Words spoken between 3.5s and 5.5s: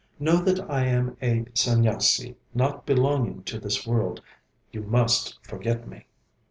this world. You must